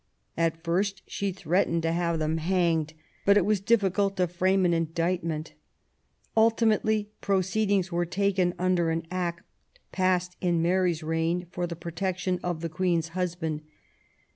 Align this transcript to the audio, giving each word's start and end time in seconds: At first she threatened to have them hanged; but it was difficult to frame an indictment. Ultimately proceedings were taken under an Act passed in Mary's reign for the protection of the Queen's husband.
At 0.35 0.63
first 0.63 1.03
she 1.05 1.31
threatened 1.31 1.83
to 1.83 1.91
have 1.91 2.17
them 2.17 2.37
hanged; 2.39 2.93
but 3.23 3.37
it 3.37 3.45
was 3.45 3.59
difficult 3.59 4.17
to 4.17 4.25
frame 4.25 4.65
an 4.65 4.73
indictment. 4.73 5.53
Ultimately 6.35 7.11
proceedings 7.21 7.91
were 7.91 8.07
taken 8.07 8.55
under 8.57 8.89
an 8.89 9.05
Act 9.11 9.43
passed 9.91 10.37
in 10.41 10.59
Mary's 10.59 11.03
reign 11.03 11.45
for 11.51 11.67
the 11.67 11.75
protection 11.75 12.39
of 12.41 12.61
the 12.61 12.67
Queen's 12.69 13.09
husband. 13.09 13.61